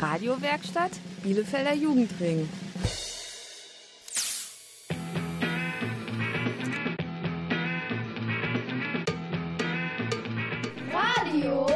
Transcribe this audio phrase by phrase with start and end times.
[0.00, 2.48] Radiowerkstatt Bielefelder Jugendring.
[10.90, 11.66] Radio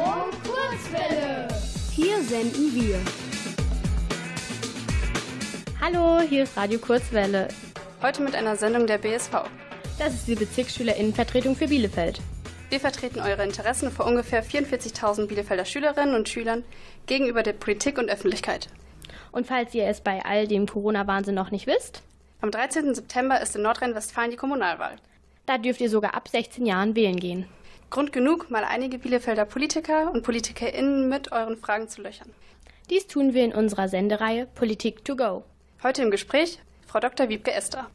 [0.43, 1.47] Kurzwelle.
[1.91, 2.99] Hier senden wir.
[5.79, 7.49] Hallo, hier ist Radio Kurzwelle.
[8.01, 9.33] Heute mit einer Sendung der BSV.
[9.99, 12.19] Das ist die Bezirksschülerinnenvertretung für Bielefeld.
[12.69, 16.63] Wir vertreten eure Interessen vor ungefähr 44.000 Bielefelder Schülerinnen und Schülern
[17.05, 18.69] gegenüber der Politik und Öffentlichkeit.
[19.31, 22.01] Und falls ihr es bei all dem Corona-Wahnsinn noch nicht wisst,
[22.41, 22.95] am 13.
[22.95, 24.95] September ist in Nordrhein-Westfalen die Kommunalwahl.
[25.45, 27.45] Da dürft ihr sogar ab 16 Jahren wählen gehen.
[27.91, 32.31] Grund genug, mal einige Bielefelder Politiker und PolitikerInnen mit euren Fragen zu löchern.
[32.89, 35.43] Dies tun wir in unserer Sendereihe Politik to go.
[35.83, 37.29] Heute im Gespräch Frau Dr.
[37.29, 37.87] Wiebke Esther.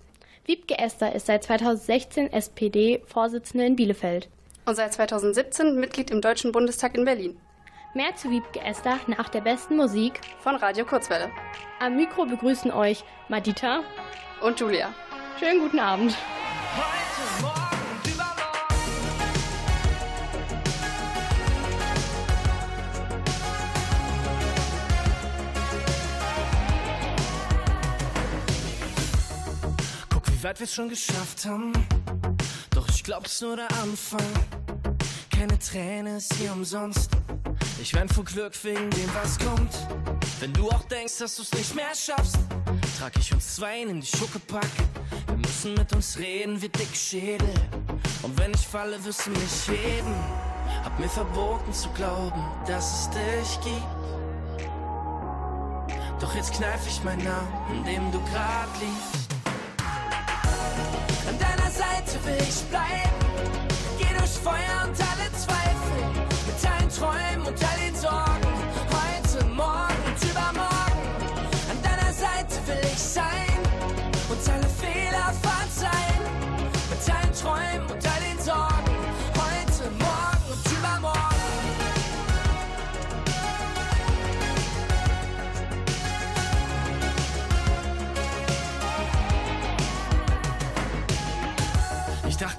[0.46, 4.28] Wiebke Esther ist seit 2016 SPD-Vorsitzende in Bielefeld.
[4.70, 7.36] Und seit 2017 Mitglied im Deutschen Bundestag in Berlin.
[7.92, 11.28] Mehr zu Wiebke Esther nach der besten Musik von Radio Kurzwelle.
[11.80, 13.82] Am Mikro begrüßen euch Madita
[14.40, 14.94] und Julia.
[15.40, 16.16] Schönen guten Abend.
[16.76, 17.60] Heute, morgen
[30.26, 31.72] wie weit wir es schon geschafft haben.
[33.00, 34.20] Ich glaub's nur der Anfang.
[35.30, 37.10] Keine Träne ist hier umsonst.
[37.80, 39.72] Ich wein vor Glück wegen dem, was kommt.
[40.38, 42.36] Wenn du auch denkst, dass du's nicht mehr schaffst,
[42.98, 44.68] trag ich uns zwei in die Schuckepack.
[45.28, 47.54] Wir müssen mit uns reden wie dick Schädel.
[48.22, 50.14] Und wenn ich falle, wirst du mich heben.
[50.84, 54.62] Hab mir verboten zu glauben, dass es dich gibt.
[56.20, 59.29] Doch jetzt kneif ich meinen Namen, in dem du grad liegst.
[62.24, 63.19] Will ich bleiben.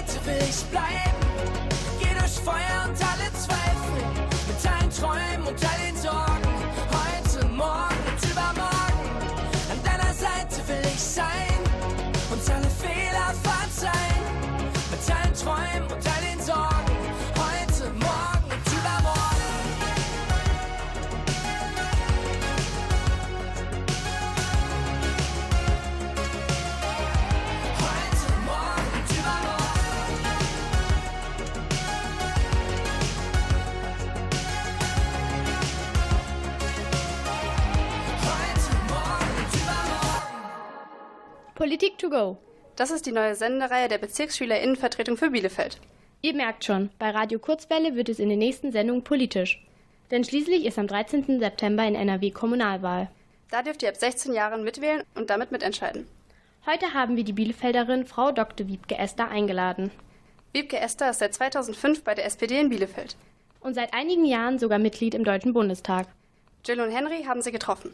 [0.00, 1.16] Seite will ich bleiben.
[1.98, 4.02] Geh durch Feuer und alle Zweifel.
[4.46, 5.96] Mit allen Träumen und all den
[42.10, 42.38] to go.
[42.76, 45.78] Das ist die neue Sendereihe der BezirksschülerInnenvertretung für Bielefeld.
[46.22, 49.64] Ihr merkt schon, bei Radio Kurzwelle wird es in den nächsten Sendungen politisch.
[50.10, 51.38] Denn schließlich ist am 13.
[51.38, 53.08] September in NRW Kommunalwahl.
[53.50, 56.06] Da dürft ihr ab 16 Jahren mitwählen und damit mitentscheiden.
[56.66, 58.66] Heute haben wir die Bielefelderin Frau Dr.
[58.66, 59.90] Wiebke Esther eingeladen.
[60.52, 63.16] Wiebke Esther ist seit 2005 bei der SPD in Bielefeld.
[63.60, 66.06] Und seit einigen Jahren sogar Mitglied im Deutschen Bundestag.
[66.64, 67.92] Jill und Henry haben sie getroffen.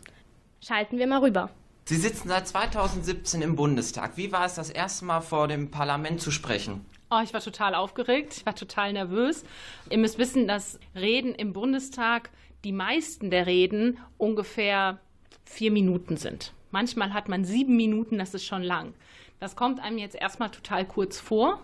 [0.61, 1.51] Schalten wir mal rüber.
[1.89, 4.17] Sie sitzen seit 2017 im Bundestag.
[4.17, 6.85] Wie war es das erste Mal vor dem Parlament zu sprechen?
[7.13, 9.45] Oh, ich war total aufgeregt, ich war total nervös.
[9.89, 12.31] Ihr müsst wissen, dass Reden im Bundestag,
[12.65, 14.99] die meisten der Reden ungefähr
[15.45, 16.53] vier Minuten sind.
[16.73, 18.93] Manchmal hat man sieben Minuten, das ist schon lang.
[19.39, 21.63] Das kommt einem jetzt erstmal total kurz vor.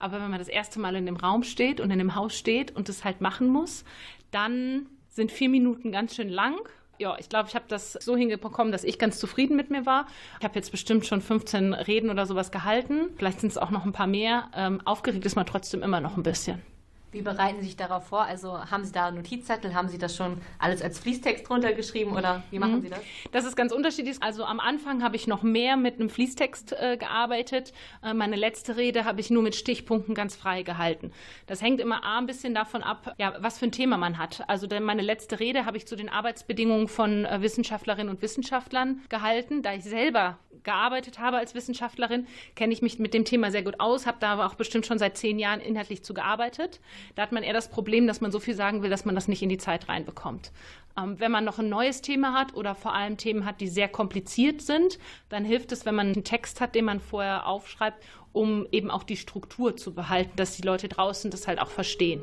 [0.00, 2.74] Aber wenn man das erste Mal in dem Raum steht und in dem Haus steht
[2.74, 3.84] und es halt machen muss,
[4.32, 6.56] dann sind vier Minuten ganz schön lang.
[6.98, 10.06] Ja, ich glaube, ich habe das so hingekommen, dass ich ganz zufrieden mit mir war.
[10.38, 13.10] Ich habe jetzt bestimmt schon 15 Reden oder sowas gehalten.
[13.16, 14.48] Vielleicht sind es auch noch ein paar mehr.
[14.54, 16.62] Ähm, aufgeregt ist man trotzdem immer noch ein bisschen.
[17.16, 18.24] Wie bereiten Sie sich darauf vor?
[18.24, 19.74] Also haben Sie da Notizzettel?
[19.74, 22.82] Haben Sie das schon alles als Fließtext runtergeschrieben oder wie machen mhm.
[22.82, 23.00] Sie das?
[23.32, 24.18] Das ist ganz unterschiedlich.
[24.20, 27.72] Also am Anfang habe ich noch mehr mit einem Fließtext äh, gearbeitet.
[28.02, 31.10] Äh, meine letzte Rede habe ich nur mit Stichpunkten ganz frei gehalten.
[31.46, 34.44] Das hängt immer A, ein bisschen davon ab, ja, was für ein Thema man hat.
[34.46, 39.62] Also meine letzte Rede habe ich zu den Arbeitsbedingungen von äh, Wissenschaftlerinnen und Wissenschaftlern gehalten.
[39.62, 40.36] Da ich selber
[40.66, 42.26] gearbeitet habe als Wissenschaftlerin,
[42.56, 44.98] kenne ich mich mit dem Thema sehr gut aus, habe da aber auch bestimmt schon
[44.98, 46.80] seit zehn Jahren inhaltlich zu gearbeitet.
[47.14, 49.28] Da hat man eher das Problem, dass man so viel sagen will, dass man das
[49.28, 50.52] nicht in die Zeit reinbekommt.
[50.98, 53.88] Ähm, wenn man noch ein neues Thema hat oder vor allem Themen hat, die sehr
[53.88, 54.98] kompliziert sind,
[55.28, 59.02] dann hilft es, wenn man einen Text hat, den man vorher aufschreibt, um eben auch
[59.02, 62.22] die Struktur zu behalten, dass die Leute draußen das halt auch verstehen.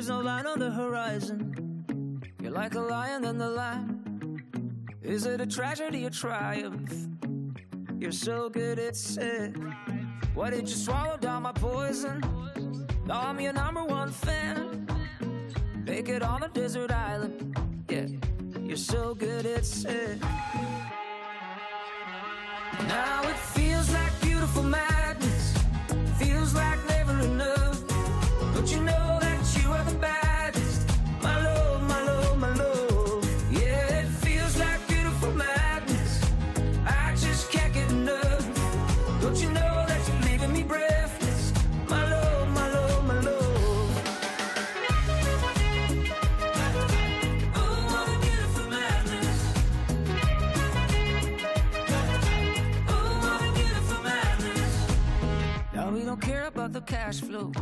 [0.00, 2.24] there's no line on the horizon.
[2.40, 4.00] You're like a lion in the line.
[5.02, 7.19] Is it a tragedy or triumph?
[8.00, 9.54] You're so good at sick.
[10.32, 12.22] Why did you swallow down my poison?
[13.04, 14.88] Now I'm your number one fan.
[15.84, 17.54] Make it on a desert island.
[17.90, 18.06] Yeah,
[18.58, 20.18] you're so good at sick.
[22.88, 25.54] Now it feels like beautiful madness.
[26.18, 27.86] Feels like never enough.
[28.54, 29.19] Don't you know
[56.54, 56.72] that?
[56.72, 57.52] the cash flow.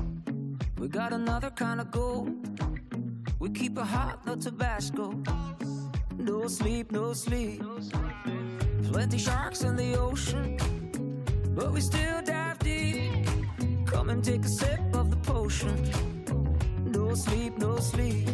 [0.78, 2.30] We got another kind of gold.
[3.38, 5.14] We keep it hot, no Tabasco.
[6.16, 7.62] No sleep, no sleep.
[8.84, 10.56] Plenty sharks in the ocean,
[11.54, 13.26] but we still dive deep.
[13.86, 15.76] Come and take a sip of the potion.
[16.84, 18.28] No sleep, no sleep.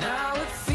[0.00, 0.71] Now it feels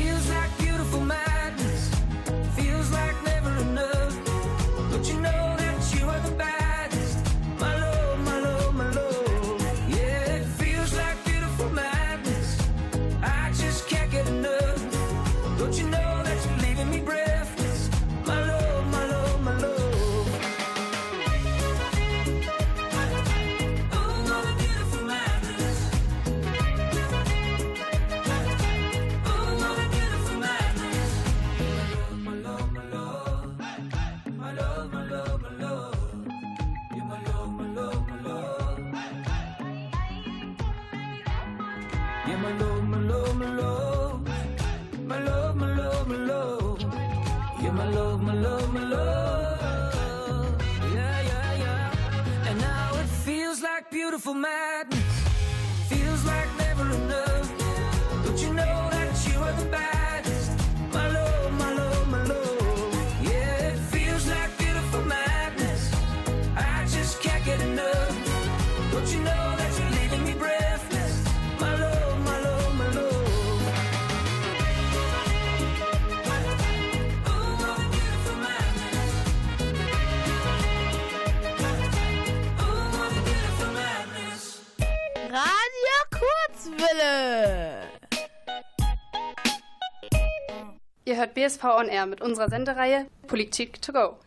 [91.38, 94.18] BSV On Air mit unserer Sendereihe Politik to go.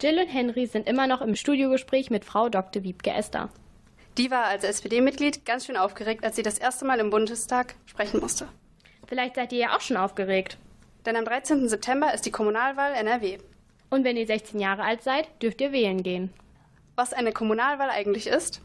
[0.00, 2.84] Jill und Henry sind immer noch im Studiogespräch mit Frau Dr.
[2.84, 3.48] Wiebke Esther.
[4.16, 8.20] Die war als SPD-Mitglied ganz schön aufgeregt, als sie das erste Mal im Bundestag sprechen
[8.20, 8.46] musste.
[9.08, 10.58] Vielleicht seid ihr ja auch schon aufgeregt.
[11.04, 11.68] Denn am 13.
[11.68, 13.38] September ist die Kommunalwahl NRW.
[13.88, 16.32] Und wenn ihr 16 Jahre alt seid, dürft ihr wählen gehen.
[16.94, 18.62] Was eine Kommunalwahl eigentlich ist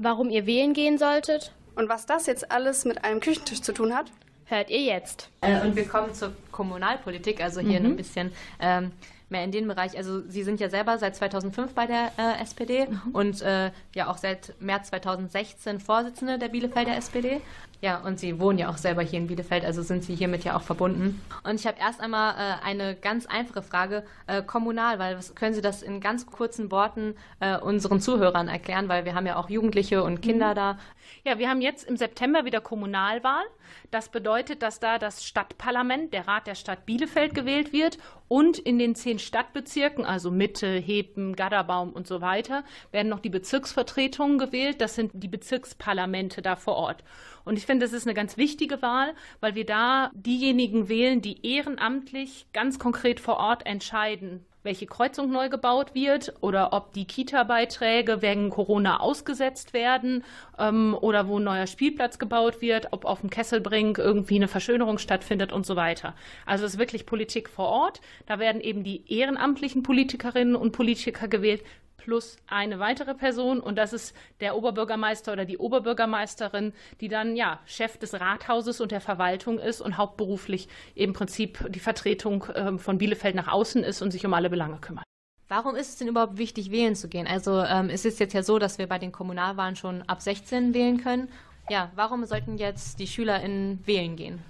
[0.00, 3.96] Warum ihr wählen gehen solltet, und was das jetzt alles mit einem Küchentisch zu tun
[3.96, 4.12] hat,
[4.48, 5.28] hört ihr jetzt.
[5.40, 7.86] Äh, und wir kommen zur Kommunalpolitik, also hier Mhm.
[7.86, 8.92] ein bisschen ähm,
[9.30, 9.96] mehr in den Bereich.
[9.96, 13.00] Also Sie sind ja selber seit 2005 bei der äh, SPD Mhm.
[13.12, 17.40] und äh, ja auch seit März 2016 Vorsitzende der Bielefelder SPD.
[17.80, 20.56] Ja, und Sie wohnen ja auch selber hier in Bielefeld, also sind Sie hiermit ja
[20.56, 21.22] auch verbunden.
[21.44, 25.54] Und ich habe erst einmal äh, eine ganz einfache Frage, äh, kommunal, weil was, können
[25.54, 29.48] Sie das in ganz kurzen Worten äh, unseren Zuhörern erklären, weil wir haben ja auch
[29.48, 30.76] Jugendliche und Kinder da.
[31.22, 33.44] Ja, wir haben jetzt im September wieder Kommunalwahl.
[33.90, 37.96] Das bedeutet, dass da das Stadtparlament, der Rat der Stadt Bielefeld gewählt wird
[38.28, 43.30] und in den zehn Stadtbezirken, also Mitte, Hepen, Gadderbaum und so weiter, werden noch die
[43.30, 44.82] Bezirksvertretungen gewählt.
[44.82, 47.02] Das sind die Bezirksparlamente da vor Ort.
[47.46, 51.46] Und ich finde, das ist eine ganz wichtige Wahl, weil wir da diejenigen wählen, die
[51.46, 58.20] ehrenamtlich ganz konkret vor Ort entscheiden, welche Kreuzung neu gebaut wird oder ob die Kita-Beiträge
[58.20, 60.24] wegen Corona ausgesetzt werden
[60.58, 64.98] ähm, oder wo ein neuer Spielplatz gebaut wird, ob auf dem Kesselbrink irgendwie eine Verschönerung
[64.98, 66.14] stattfindet und so weiter.
[66.44, 68.02] Also es ist wirklich Politik vor Ort.
[68.26, 71.64] Da werden eben die ehrenamtlichen Politikerinnen und Politiker gewählt,
[71.98, 77.60] plus eine weitere Person und das ist der Oberbürgermeister oder die Oberbürgermeisterin, die dann ja
[77.66, 82.96] Chef des Rathauses und der Verwaltung ist und hauptberuflich im Prinzip die Vertretung äh, von
[82.96, 85.04] Bielefeld nach außen ist und sich um alle Belange kümmert.
[85.48, 87.26] Warum ist es denn überhaupt wichtig, wählen zu gehen?
[87.26, 90.74] Also ähm, es ist jetzt ja so, dass wir bei den Kommunalwahlen schon ab 16
[90.74, 91.28] wählen können.
[91.70, 94.42] Ja, warum sollten jetzt die SchülerInnen wählen gehen?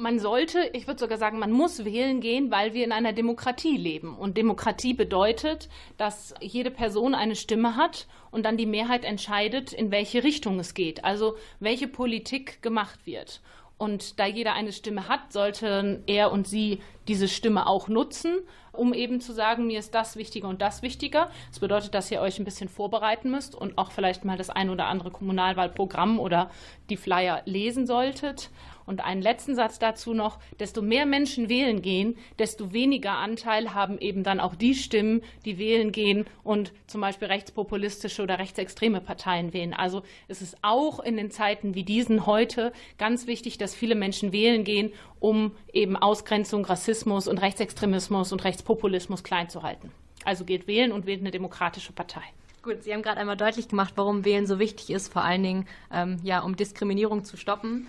[0.00, 3.76] Man sollte, ich würde sogar sagen, man muss wählen gehen, weil wir in einer Demokratie
[3.76, 4.16] leben.
[4.16, 9.90] Und Demokratie bedeutet, dass jede Person eine Stimme hat und dann die Mehrheit entscheidet, in
[9.90, 13.42] welche Richtung es geht, also welche Politik gemacht wird.
[13.76, 18.38] Und da jeder eine Stimme hat, sollten er und sie diese Stimme auch nutzen,
[18.72, 21.30] um eben zu sagen, mir ist das wichtiger und das wichtiger.
[21.48, 24.70] Das bedeutet, dass ihr euch ein bisschen vorbereiten müsst und auch vielleicht mal das ein
[24.70, 26.50] oder andere Kommunalwahlprogramm oder
[26.88, 28.50] die Flyer lesen solltet.
[28.86, 33.98] Und einen letzten Satz dazu noch, desto mehr Menschen wählen gehen, desto weniger Anteil haben
[33.98, 39.52] eben dann auch die Stimmen, die wählen gehen und zum Beispiel rechtspopulistische oder rechtsextreme Parteien
[39.52, 39.74] wählen.
[39.74, 44.32] Also es ist auch in den Zeiten wie diesen heute ganz wichtig, dass viele Menschen
[44.32, 49.92] wählen gehen, um eben Ausgrenzung, Rassismus und Rechtsextremismus und Rechtspopulismus klein zu halten.
[50.24, 52.22] Also geht wählen und wählt eine demokratische Partei.
[52.62, 55.66] Gut, Sie haben gerade einmal deutlich gemacht, warum Wählen so wichtig ist, vor allen Dingen
[55.90, 57.86] ähm, ja, um Diskriminierung zu stoppen.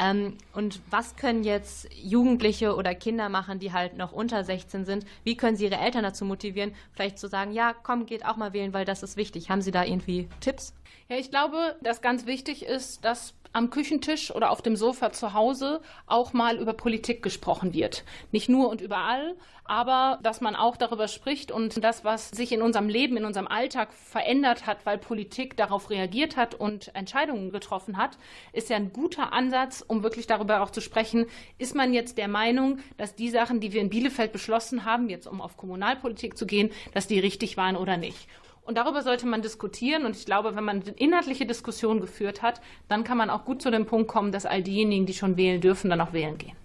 [0.00, 5.04] Ähm, und was können jetzt Jugendliche oder Kinder machen, die halt noch unter 16 sind?
[5.24, 8.54] Wie können sie ihre Eltern dazu motivieren, vielleicht zu sagen, ja, komm, geht auch mal
[8.54, 9.50] wählen, weil das ist wichtig.
[9.50, 10.72] Haben Sie da irgendwie Tipps?
[11.08, 15.34] Ja, ich glaube, dass ganz wichtig ist, dass am Küchentisch oder auf dem Sofa zu
[15.34, 18.04] Hause auch mal über Politik gesprochen wird.
[18.30, 22.60] Nicht nur und überall, aber dass man auch darüber spricht und das, was sich in
[22.60, 27.96] unserem Leben, in unserem Alltag verändert hat, weil Politik darauf reagiert hat und Entscheidungen getroffen
[27.96, 28.18] hat,
[28.52, 31.26] ist ja ein guter Ansatz, um wirklich darüber auch zu sprechen,
[31.58, 35.26] ist man jetzt der Meinung, dass die Sachen, die wir in Bielefeld beschlossen haben, jetzt
[35.26, 38.28] um auf Kommunalpolitik zu gehen, dass die richtig waren oder nicht.
[38.62, 40.04] Und darüber sollte man diskutieren.
[40.04, 43.70] Und ich glaube, wenn man inhaltliche Diskussionen geführt hat, dann kann man auch gut zu
[43.70, 46.56] dem Punkt kommen, dass all diejenigen, die schon wählen dürfen, dann auch wählen gehen.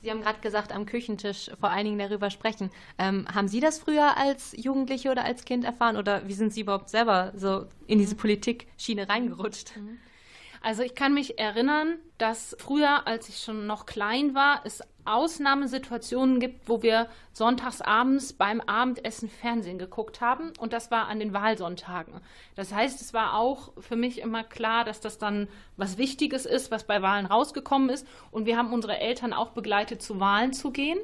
[0.00, 2.70] Sie haben gerade gesagt, am Küchentisch vor allen Dingen darüber sprechen.
[2.98, 6.60] Ähm, haben Sie das früher als Jugendliche oder als Kind erfahren oder wie sind Sie
[6.60, 9.76] überhaupt selber so in diese Politikschiene reingerutscht?
[9.76, 9.98] Mhm.
[10.60, 16.38] Also ich kann mich erinnern, dass früher, als ich schon noch klein war, es Ausnahmesituationen
[16.38, 21.32] gibt, wo wir sonntags abends beim Abendessen Fernsehen geguckt haben und das war an den
[21.32, 22.20] Wahlsonntagen.
[22.56, 25.48] Das heißt, es war auch für mich immer klar, dass das dann
[25.78, 30.02] was Wichtiges ist, was bei Wahlen rausgekommen ist und wir haben unsere Eltern auch begleitet,
[30.02, 30.98] zu Wahlen zu gehen.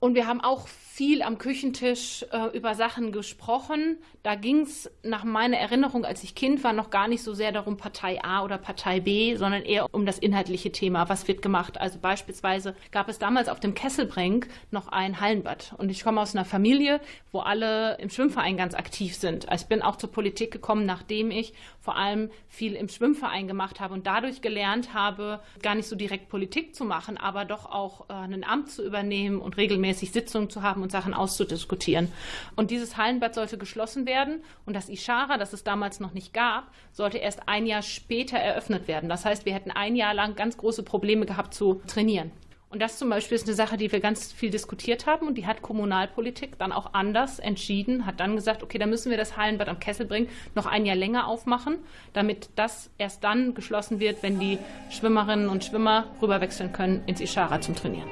[0.00, 3.98] Und wir haben auch viel am Küchentisch äh, über Sachen gesprochen.
[4.22, 7.52] Da ging es nach meiner Erinnerung, als ich Kind war, noch gar nicht so sehr
[7.52, 11.08] darum, Partei A oder Partei B, sondern eher um das inhaltliche Thema.
[11.08, 11.78] Was wird gemacht?
[11.80, 15.74] Also beispielsweise gab es damals auf dem Kesselbrink noch ein Hallenbad.
[15.78, 19.48] Und ich komme aus einer Familie, wo alle im Schwimmverein ganz aktiv sind.
[19.48, 23.80] Also ich bin auch zur Politik gekommen, nachdem ich vor allem viel im Schwimmverein gemacht
[23.80, 28.10] habe und dadurch gelernt habe, gar nicht so direkt Politik zu machen, aber doch auch
[28.10, 32.10] äh, ein Amt zu übernehmen und regelmäßig Sitzungen zu haben und Sachen auszudiskutieren.
[32.56, 36.70] Und dieses Hallenbad sollte geschlossen werden und das Ishara, das es damals noch nicht gab,
[36.92, 39.08] sollte erst ein Jahr später eröffnet werden.
[39.08, 42.30] Das heißt, wir hätten ein Jahr lang ganz große Probleme gehabt zu trainieren.
[42.70, 45.44] Und das zum Beispiel ist eine Sache, die wir ganz viel diskutiert haben und die
[45.44, 49.68] hat Kommunalpolitik dann auch anders entschieden, hat dann gesagt, okay, dann müssen wir das Hallenbad
[49.68, 51.78] am Kesselbrink noch ein Jahr länger aufmachen,
[52.12, 57.60] damit das erst dann geschlossen wird, wenn die Schwimmerinnen und Schwimmer rüberwechseln können ins Ishara
[57.60, 58.08] zum Trainieren.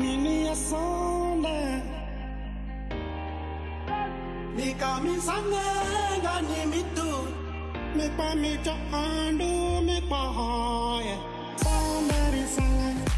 [0.00, 1.82] niliasonde
[4.56, 7.10] nikamisangenga ni mitu?
[7.96, 11.16] Me mikpa mito andu mikpa hoye
[11.62, 13.10] sonderisange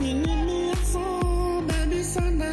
[0.00, 2.50] ninimiasonde bisande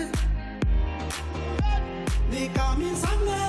[2.31, 3.46] nikamisangenga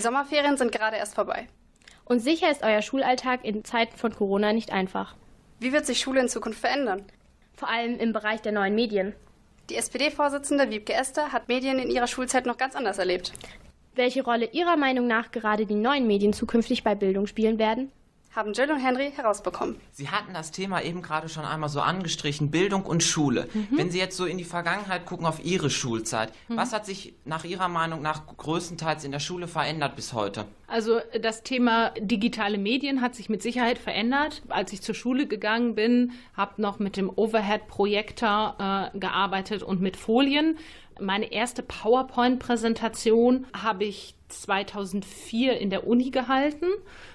[0.00, 1.46] Die Sommerferien sind gerade erst vorbei.
[2.06, 5.14] Und sicher ist euer Schulalltag in Zeiten von Corona nicht einfach.
[5.58, 7.04] Wie wird sich Schule in Zukunft verändern?
[7.52, 9.12] Vor allem im Bereich der neuen Medien.
[9.68, 13.34] Die SPD-Vorsitzende Wiebke Esther hat Medien in ihrer Schulzeit noch ganz anders erlebt.
[13.94, 17.92] Welche Rolle Ihrer Meinung nach gerade die neuen Medien zukünftig bei Bildung spielen werden?
[18.34, 19.80] Haben Jill und Henry herausbekommen.
[19.90, 23.48] Sie hatten das Thema eben gerade schon einmal so angestrichen, Bildung und Schule.
[23.70, 27.44] Wenn Sie jetzt so in die Vergangenheit gucken auf Ihre Schulzeit, was hat sich nach
[27.44, 30.44] Ihrer Meinung nach größtenteils in der Schule verändert bis heute?
[30.68, 34.42] Also das Thema digitale Medien hat sich mit Sicherheit verändert.
[34.48, 39.96] Als ich zur Schule gegangen bin, habe noch mit dem Overhead-Projektor äh, gearbeitet und mit
[39.96, 40.56] Folien.
[41.00, 46.66] Meine erste PowerPoint-Präsentation habe ich 2004 in der Uni gehalten.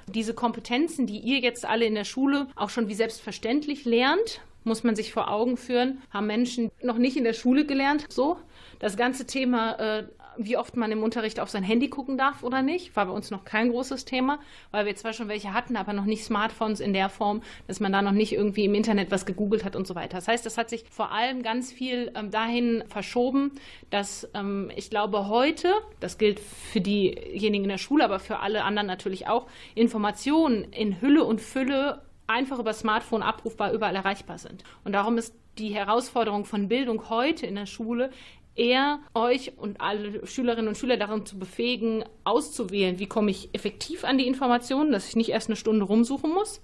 [0.08, 4.84] Diese Kompetenzen, die ihr jetzt alle in der Schule auch schon wie selbstverständlich lernt, muss
[4.84, 8.06] man sich vor Augen führen, haben Menschen noch nicht in der Schule gelernt.
[8.10, 8.38] So,
[8.80, 12.61] das ganze Thema, äh, wie oft man im Unterricht auf sein Handy gucken darf oder
[12.61, 14.39] nicht, war bei uns noch kein großes Thema,
[14.71, 17.91] weil wir zwar schon welche hatten, aber noch nicht Smartphones in der Form, dass man
[17.91, 20.17] da noch nicht irgendwie im Internet was gegoogelt hat und so weiter.
[20.17, 23.51] Das heißt, das hat sich vor allem ganz viel ähm, dahin verschoben,
[23.89, 28.63] dass ähm, ich glaube heute, das gilt für diejenigen in der Schule, aber für alle
[28.63, 34.63] anderen natürlich auch, Informationen in Hülle und Fülle einfach über Smartphone abrufbar überall erreichbar sind.
[34.83, 38.09] Und darum ist die Herausforderung von Bildung heute in der Schule
[38.55, 44.03] eher euch und alle Schülerinnen und Schüler darin zu befähigen, auszuwählen, wie komme ich effektiv
[44.03, 46.61] an die Informationen, dass ich nicht erst eine Stunde rumsuchen muss.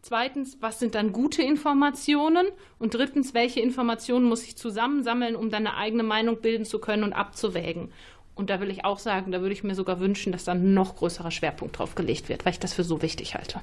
[0.00, 2.46] Zweitens, was sind dann gute Informationen?
[2.78, 7.02] Und drittens, welche Informationen muss ich zusammensammeln, um dann eine eigene Meinung bilden zu können
[7.02, 7.90] und abzuwägen?
[8.36, 10.72] Und da will ich auch sagen, da würde ich mir sogar wünschen, dass da ein
[10.72, 13.60] noch größerer Schwerpunkt drauf gelegt wird, weil ich das für so wichtig halte.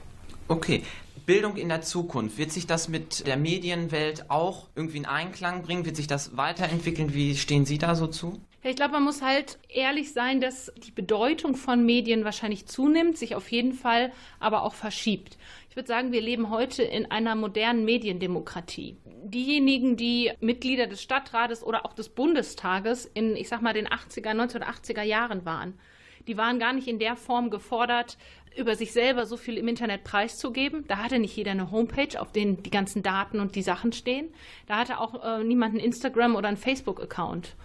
[0.47, 0.83] Okay,
[1.25, 5.85] Bildung in der Zukunft, wird sich das mit der Medienwelt auch irgendwie in Einklang bringen?
[5.85, 7.15] Wird sich das weiterentwickeln?
[7.15, 8.39] Wie stehen Sie da so zu?
[8.61, 13.33] Ich glaube, man muss halt ehrlich sein, dass die Bedeutung von Medien wahrscheinlich zunimmt, sich
[13.33, 15.37] auf jeden Fall aber auch verschiebt.
[15.69, 18.97] Ich würde sagen, wir leben heute in einer modernen Mediendemokratie.
[19.23, 24.29] Diejenigen, die Mitglieder des Stadtrates oder auch des Bundestages in, ich sag mal, den 80er,
[24.29, 25.79] 1980er Jahren waren,
[26.27, 28.17] die waren gar nicht in der Form gefordert,
[28.57, 30.85] über sich selber so viel im Internet preiszugeben.
[30.87, 34.29] Da hatte nicht jeder eine Homepage, auf denen die ganzen Daten und die Sachen stehen.
[34.67, 37.55] Da hatte auch äh, niemand einen Instagram oder einen Facebook-Account.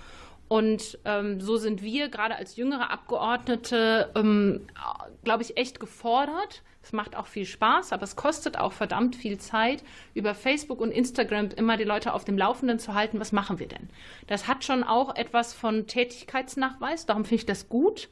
[0.49, 4.67] Und ähm, so sind wir gerade als jüngere Abgeordnete, ähm,
[5.23, 6.63] glaube ich, echt gefordert.
[6.83, 10.91] Es macht auch viel Spaß, aber es kostet auch verdammt viel Zeit, über Facebook und
[10.91, 13.21] Instagram immer die Leute auf dem Laufenden zu halten.
[13.21, 13.91] Was machen wir denn?
[14.27, 17.07] Das hat schon auch etwas von Tätigkeitsnachweis.
[17.07, 18.09] Darum finde ich das gut.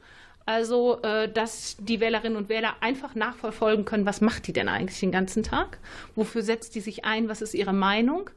[0.49, 4.99] Also, äh, dass die Wählerinnen und Wähler einfach nachverfolgen können, was macht die denn eigentlich
[4.99, 5.77] den ganzen Tag?
[6.15, 7.29] Wofür setzt die sich ein?
[7.29, 8.31] Was ist ihre Meinung?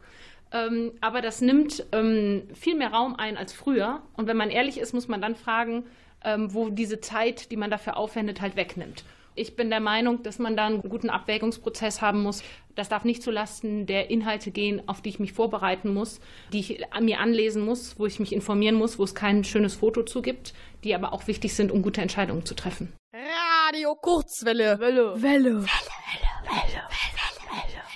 [0.53, 4.03] Ähm, aber das nimmt ähm, viel mehr Raum ein als früher.
[4.15, 5.85] Und wenn man ehrlich ist, muss man dann fragen,
[6.23, 9.05] ähm, wo diese Zeit, die man dafür aufwendet, halt wegnimmt.
[9.35, 12.43] Ich bin der Meinung, dass man da einen guten Abwägungsprozess haben muss.
[12.75, 16.21] Das darf nicht zulasten der Inhalte gehen, auf die ich mich vorbereiten muss,
[16.53, 20.03] die ich mir anlesen muss, wo ich mich informieren muss, wo es kein schönes Foto
[20.03, 20.53] zu gibt,
[20.85, 22.93] die aber auch wichtig sind, um gute Entscheidungen zu treffen.
[23.15, 24.79] Radio Kurzwelle.
[24.79, 25.23] Welle.
[25.23, 25.23] Welle.
[25.23, 25.65] Welle.
[25.65, 26.83] Welle.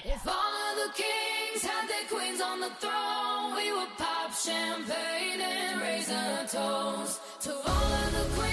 [0.04, 5.40] If all of the kings had their queens on the throne, we would pop champagne
[5.40, 8.45] and raise a toast to all of the queens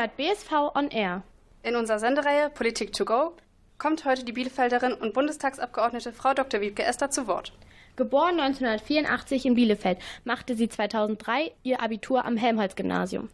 [0.00, 1.22] hört BSV on Air.
[1.62, 3.32] In unserer Sendereihe Politik to go
[3.76, 6.62] kommt heute die Bielefelderin und Bundestagsabgeordnete Frau Dr.
[6.62, 7.52] Wiebke Esther zu Wort.
[7.96, 13.28] Geboren 1984 in Bielefeld, machte sie 2003 ihr Abitur am Helmholtz-Gymnasium.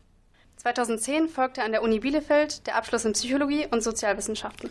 [0.57, 4.71] 2010 folgte an der Uni Bielefeld der Abschluss in Psychologie und Sozialwissenschaften.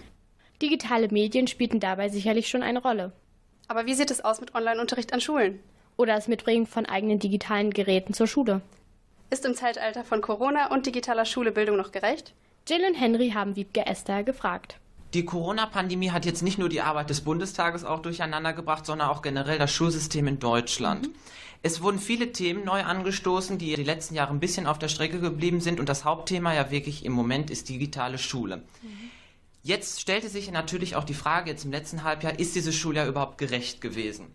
[0.61, 3.13] Digitale Medien spielten dabei sicherlich schon eine Rolle.
[3.69, 5.61] Aber wie sieht es aus mit Online-Unterricht an Schulen?
[5.95, 8.61] Oder das Mitbringen von eigenen digitalen Geräten zur Schule.
[9.31, 12.33] Ist im Zeitalter von Corona und digitaler Schule Bildung noch gerecht?
[12.67, 14.77] Jill und Henry haben Wiebke Esther gefragt.
[15.15, 19.21] Die Corona-Pandemie hat jetzt nicht nur die Arbeit des Bundestages auch durcheinander gebracht, sondern auch
[19.21, 21.09] generell das Schulsystem in Deutschland.
[21.63, 25.19] Es wurden viele Themen neu angestoßen, die die letzten Jahre ein bisschen auf der Strecke
[25.19, 25.79] geblieben sind.
[25.79, 28.61] Und das Hauptthema ja wirklich im Moment ist digitale Schule.
[29.63, 33.39] Jetzt stellte sich natürlich auch die Frage, jetzt im letzten Halbjahr, ist dieses Schuljahr überhaupt
[33.39, 34.27] gerecht gewesen?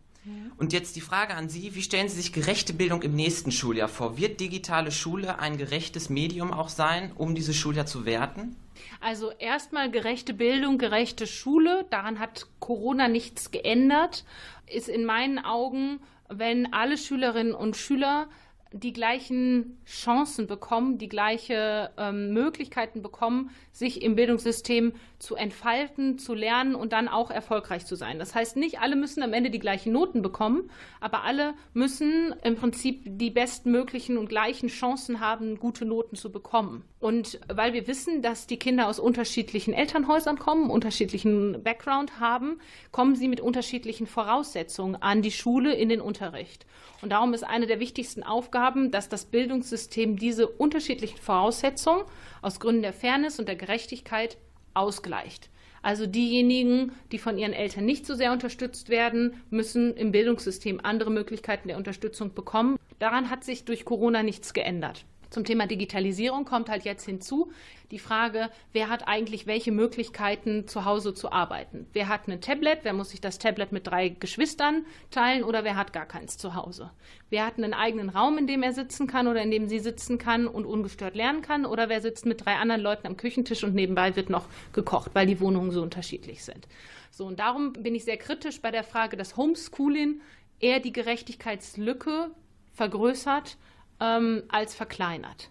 [0.59, 3.89] Und jetzt die Frage an Sie, wie stellen Sie sich gerechte Bildung im nächsten Schuljahr
[3.89, 4.19] vor?
[4.19, 8.57] Wird digitale Schule ein gerechtes Medium auch sein, um dieses Schuljahr zu werten?
[9.01, 14.25] Also erstmal gerechte Bildung, gerechte Schule, daran hat Corona nichts geändert,
[14.67, 18.29] ist in meinen Augen, wenn alle Schülerinnen und Schüler
[18.73, 26.35] die gleichen Chancen bekommen, die gleiche ähm, Möglichkeiten bekommen, sich im Bildungssystem zu entfalten, zu
[26.35, 28.19] lernen und dann auch erfolgreich zu sein.
[28.19, 32.57] Das heißt, nicht alle müssen am Ende die gleichen Noten bekommen, aber alle müssen im
[32.57, 36.85] Prinzip die bestmöglichen und gleichen Chancen haben, gute Noten zu bekommen.
[37.01, 42.61] Und weil wir wissen, dass die Kinder aus unterschiedlichen Elternhäusern kommen, unterschiedlichen Background haben,
[42.93, 46.67] kommen sie mit unterschiedlichen Voraussetzungen an die Schule in den Unterricht.
[47.03, 48.60] Und darum ist eine der wichtigsten Aufgaben,
[48.91, 52.05] dass das Bildungssystem diese unterschiedlichen Voraussetzungen
[52.43, 54.37] aus Gründen der Fairness und der Gerechtigkeit
[54.75, 55.51] ausgleicht.
[55.83, 61.11] Also diejenigen, die von ihren Eltern nicht so sehr unterstützt werden, müssen im Bildungssystem andere
[61.11, 62.79] Möglichkeiten der Unterstützung bekommen.
[62.99, 65.07] Daran hat sich durch Corona nichts geändert.
[65.31, 67.53] Zum Thema Digitalisierung kommt halt jetzt hinzu
[67.93, 71.87] die Frage, wer hat eigentlich welche Möglichkeiten zu Hause zu arbeiten?
[71.93, 72.81] Wer hat ein Tablet?
[72.83, 76.55] Wer muss sich das Tablet mit drei Geschwistern teilen oder wer hat gar keins zu
[76.55, 76.91] Hause?
[77.31, 80.19] Wer hat einen eigenen Raum, in dem er sitzen kann oder in dem sie sitzen
[80.19, 81.65] kann und ungestört lernen kann?
[81.65, 85.27] Oder wer sitzt mit drei anderen Leuten am Küchentisch und nebenbei wird noch gekocht, weil
[85.27, 86.67] die Wohnungen so unterschiedlich sind?
[87.13, 90.21] So, und darum bin ich sehr kritisch bei der Frage, dass Homeschooling
[90.59, 92.31] eher die Gerechtigkeitslücke
[92.73, 93.57] vergrößert
[94.01, 95.51] ähm, als verkleinert.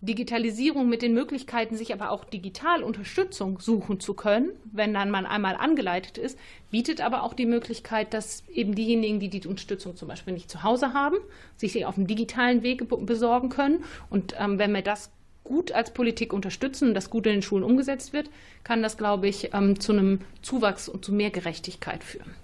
[0.00, 5.26] Digitalisierung mit den Möglichkeiten, sich aber auch digital Unterstützung suchen zu können, wenn dann man
[5.26, 6.38] einmal angeleitet ist,
[6.70, 10.62] bietet aber auch die Möglichkeit, dass eben diejenigen, die die Unterstützung zum Beispiel nicht zu
[10.62, 11.16] Hause haben,
[11.56, 13.82] sich sie auf dem digitalen Weg besorgen können.
[14.08, 15.10] Und ähm, wenn wir das
[15.42, 18.30] gut als Politik unterstützen und das gut in den Schulen umgesetzt wird,
[18.62, 22.34] kann das, glaube ich, ähm, zu einem Zuwachs und zu mehr Gerechtigkeit führen.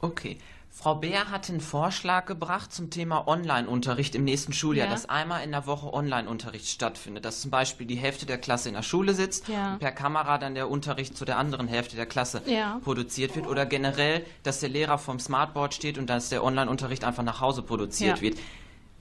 [0.00, 0.36] Okay.
[0.74, 4.92] Frau Beer hat einen Vorschlag gebracht zum Thema Online-Unterricht im nächsten Schuljahr, Ja.
[4.92, 8.74] dass einmal in der Woche Online-Unterricht stattfindet, dass zum Beispiel die Hälfte der Klasse in
[8.74, 9.74] der Schule sitzt Ja.
[9.74, 12.80] und per Kamera dann der Unterricht zu der anderen Hälfte der Klasse Ja.
[12.82, 17.22] produziert wird oder generell, dass der Lehrer vom Smartboard steht und dass der Online-Unterricht einfach
[17.22, 18.38] nach Hause produziert wird.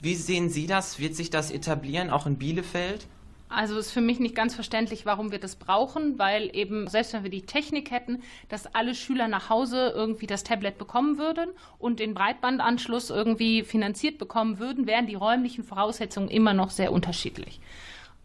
[0.02, 1.00] Wie sehen Sie das?
[1.00, 3.08] Wird sich das etablieren, auch in Bielefeld?
[3.52, 7.24] Also ist für mich nicht ganz verständlich, warum wir das brauchen, weil eben, selbst wenn
[7.24, 12.00] wir die Technik hätten, dass alle Schüler nach Hause irgendwie das Tablet bekommen würden und
[12.00, 17.60] den Breitbandanschluss irgendwie finanziert bekommen würden, wären die räumlichen Voraussetzungen immer noch sehr unterschiedlich.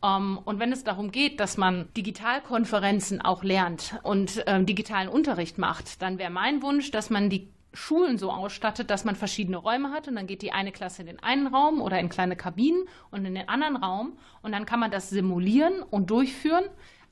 [0.05, 5.59] Ähm, und wenn es darum geht, dass man Digitalkonferenzen auch lernt und ähm, digitalen Unterricht
[5.59, 9.91] macht, dann wäre mein Wunsch, dass man die Schulen so ausstattet, dass man verschiedene Räume
[9.91, 12.89] hat und dann geht die eine Klasse in den einen Raum oder in kleine Kabinen
[13.11, 16.65] und in den anderen Raum und dann kann man das simulieren und durchführen.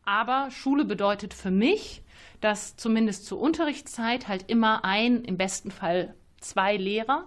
[0.04, 2.02] Aber Schule bedeutet für mich,
[2.40, 7.24] dass zumindest zur Unterrichtszeit halt immer ein, im besten Fall zwei Lehrer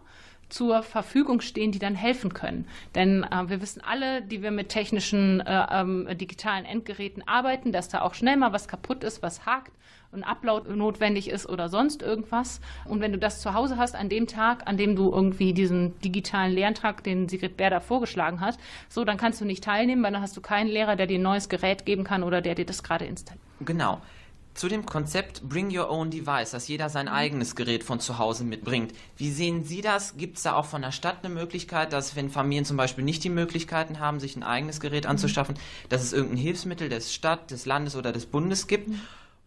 [0.50, 2.68] zur Verfügung stehen, die dann helfen können.
[2.96, 7.90] Denn äh, wir wissen alle, die wir mit technischen äh, ähm, digitalen Endgeräten arbeiten, dass
[7.90, 9.72] da auch schnell mal was kaputt ist, was hakt
[10.14, 12.62] ein Upload notwendig ist oder sonst irgendwas.
[12.86, 16.00] Und wenn du das zu Hause hast an dem Tag, an dem du irgendwie diesen
[16.00, 18.58] digitalen Lerntrag, den Sigrid Bär da vorgeschlagen hat,
[18.90, 21.24] so, dann kannst du nicht teilnehmen, weil dann hast du keinen Lehrer, der dir ein
[21.24, 23.44] neues Gerät geben kann oder der dir das gerade installiert.
[23.62, 24.02] Genau.
[24.58, 28.44] Zu dem Konzept Bring Your Own Device, dass jeder sein eigenes Gerät von zu Hause
[28.44, 28.92] mitbringt.
[29.16, 30.18] Wie sehen Sie das?
[30.18, 33.24] Gibt es da auch von der Stadt eine Möglichkeit, dass wenn Familien zum Beispiel nicht
[33.24, 37.68] die Möglichkeiten haben, sich ein eigenes Gerät anzuschaffen, dass es irgendein Hilfsmittel des Stadt, des
[37.68, 38.90] Landes oder des Bundes gibt?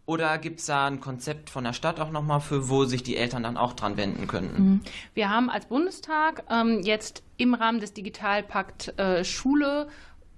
[0.06, 3.16] Oder gibt es da ein Konzept von der Stadt auch nochmal für, wo sich die
[3.16, 4.82] Eltern dann auch dran wenden könnten?
[5.14, 9.88] Wir haben als Bundestag ähm, jetzt im Rahmen des Digitalpakt äh, Schule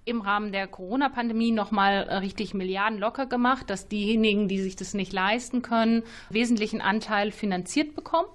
[0.04, 4.94] im Rahmen der Corona-Pandemie nochmal äh, richtig Milliarden locker gemacht, dass diejenigen, die sich das
[4.94, 8.28] nicht leisten können, wesentlichen Anteil finanziert bekommen.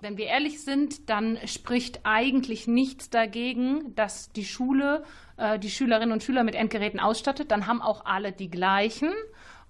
[0.00, 5.04] Wenn wir ehrlich sind, dann spricht eigentlich nichts dagegen, dass die Schule
[5.36, 7.50] äh, die Schülerinnen und Schüler mit Endgeräten ausstattet.
[7.50, 9.12] Dann haben auch alle die gleichen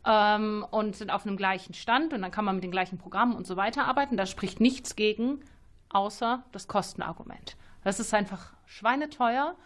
[0.06, 3.34] ähm, und sind auf einem gleichen Stand und dann kann man mit den gleichen Programmen
[3.34, 4.16] und so weiter arbeiten.
[4.16, 5.40] Da spricht nichts gegen,
[5.90, 7.56] außer das Kostenargument.
[7.84, 9.56] Das ist einfach schweineteuer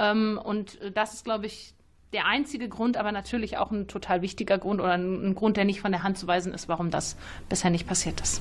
[0.00, 1.74] und das ist, glaube ich,
[2.12, 5.64] der einzige Grund, aber natürlich auch ein total wichtiger Grund oder ein, ein Grund, der
[5.64, 7.16] nicht von der Hand zu weisen ist, warum das
[7.48, 8.40] bisher nicht passiert ist.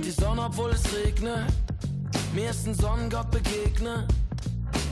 [0.00, 1.46] Scheint die Sonne, obwohl es regnet.
[2.34, 4.06] Mir ist ein Sonnengott begegnet.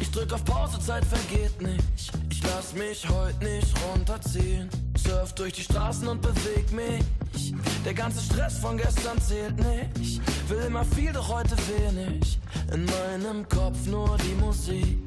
[0.01, 2.13] Ich drück auf Pause, Zeit vergeht nicht.
[2.31, 4.69] Ich lass mich heute nicht runterziehen.
[4.97, 7.55] Surf durch die Straßen und beweg mich.
[7.85, 10.21] Der ganze Stress von gestern zählt nicht.
[10.49, 12.39] Will immer viel, doch heute wenig.
[12.73, 14.99] In meinem Kopf nur die Musik.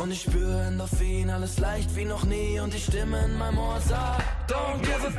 [0.00, 2.58] Und ich spüre Endorphin, alles leicht wie noch nie.
[2.60, 5.16] Und die Stimme in meinem Ohr sagt: Don't give a f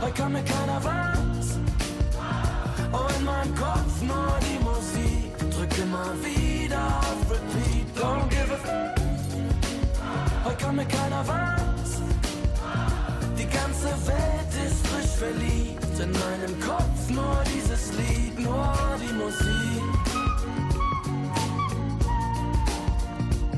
[0.00, 1.65] Heute kann mir keiner was.
[3.18, 5.38] In meinem Kopf nur die Musik.
[5.54, 7.86] Drück immer wieder auf Repeat.
[7.96, 8.96] Don't give a f
[10.44, 12.00] Heute kann mir keiner was.
[13.38, 15.98] Die ganze Welt ist frisch verliebt.
[15.98, 19.82] In meinem Kopf nur dieses Lied, nur die Musik.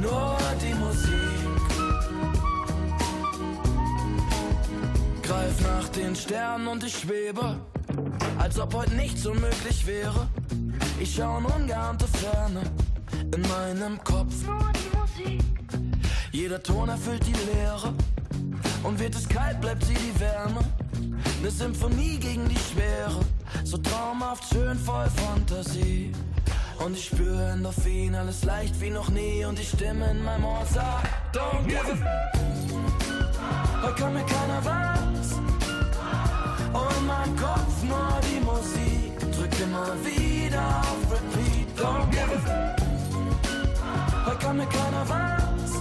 [0.00, 1.18] Nur die Musik.
[5.22, 7.56] Greif nach den Sternen und ich schwebe,
[8.38, 10.28] als ob heute nichts unmöglich wäre.
[11.00, 12.62] Ich schau in ungeahnte Ferne
[13.34, 14.34] in meinem Kopf.
[14.46, 15.42] Nur die Musik.
[16.32, 17.92] Jeder Ton erfüllt die Leere.
[18.82, 20.60] Und wird es kalt, bleibt sie die Wärme.
[21.40, 23.20] Eine Symphonie gegen die Schwere.
[23.64, 26.12] So traumhaft schön voll Fantasie.
[26.84, 29.44] Und ich spüre Endorphin, alles leicht wie noch nie.
[29.44, 32.38] Und die Stimme in meinem Ohr sagt: Don't give a
[33.82, 35.07] Heute kann mir keiner was.
[37.08, 39.18] In meinem Kopf nur die Musik.
[39.34, 41.68] Drück immer wieder auf Repeat.
[41.74, 42.76] Don't give a
[44.26, 45.72] Heute kann mir keiner was.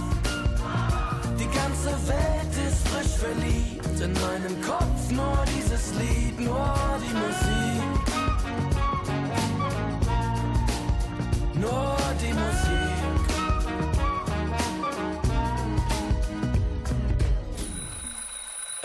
[1.38, 4.00] Die ganze Welt ist frisch verliebt.
[4.00, 7.82] In meinem Kopf nur dieses Lied, nur die Musik.
[11.60, 12.77] Nur die Musik.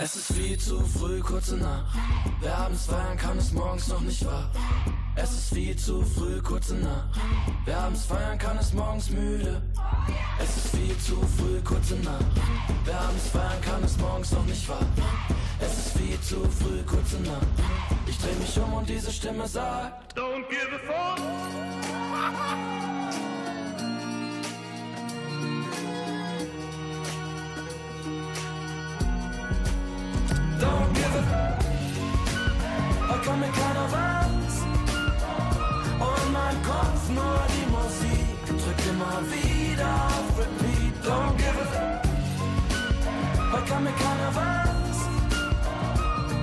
[0.03, 1.95] Es ist viel zu früh, kurze Nacht.
[2.41, 4.49] Wer abends feiern kann, ist morgens noch nicht wach.
[5.15, 7.07] Es ist viel zu früh, kurze Nacht.
[7.63, 9.61] Wer abends feiern kann, ist morgens müde.
[10.41, 12.25] Es ist viel zu früh, kurze Nacht.
[12.83, 14.85] Wer abends feiern kann, ist morgens noch nicht wach.
[15.61, 17.47] Es ist viel zu früh, kurze Nacht.
[18.05, 21.19] Ich dreh mich um und diese Stimme sagt: Don't give a fuck.
[30.63, 31.23] Don't give a
[33.09, 34.53] Heute kann mir keiner was.
[36.03, 38.37] Oh, in meinem Kopf nur die Musik.
[38.47, 40.95] Drück immer wieder auf Repeat.
[41.07, 42.01] Don't give a
[43.51, 44.97] Heute kann mir keiner was.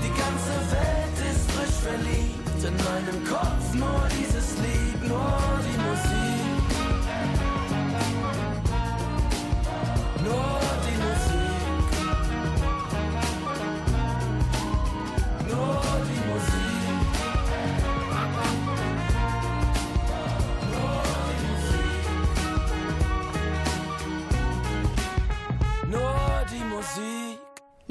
[0.04, 2.60] Die ganze Welt ist frisch verliebt.
[2.68, 4.29] In meinem Kopf nur dieses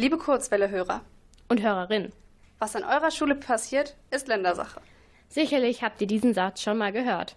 [0.09, 1.01] Liebe Kurzwelle-Hörer,
[1.49, 2.11] und Hörerinnen.
[2.57, 4.81] Was an eurer Schule passiert, ist Ländersache.
[5.27, 7.35] Sicherlich habt ihr diesen Satz schon mal gehört.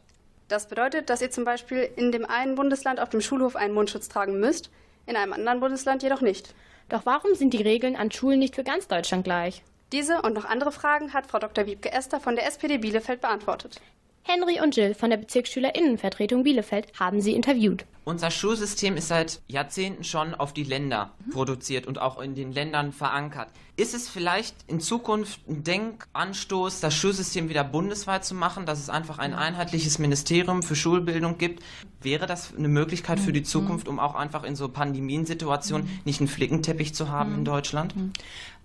[0.49, 4.09] Das bedeutet, dass ihr zum Beispiel in dem einen Bundesland auf dem Schulhof einen Mundschutz
[4.09, 4.71] tragen müsst,
[5.05, 6.55] in einem anderen Bundesland jedoch nicht.
[6.89, 9.63] Doch warum sind die Regeln an Schulen nicht für ganz Deutschland gleich?
[9.93, 11.67] Diese und noch andere Fragen hat Frau Dr.
[11.67, 13.83] Wiebke Esther von der SPD Bielefeld beantwortet.
[14.25, 17.85] Henry und Jill von der Bezirksschülerinnenvertretung Bielefeld haben sie interviewt.
[18.05, 22.93] Unser Schulsystem ist seit Jahrzehnten schon auf die Länder produziert und auch in den Ländern
[22.93, 23.49] verankert.
[23.77, 28.91] Ist es vielleicht in Zukunft ein Denkanstoß, das Schulsystem wieder bundesweit zu machen, dass es
[28.91, 31.63] einfach ein einheitliches Ministerium für Schulbildung gibt?
[32.01, 36.29] Wäre das eine Möglichkeit für die Zukunft, um auch einfach in so Pandemiensituationen nicht einen
[36.29, 37.95] Flickenteppich zu haben in Deutschland?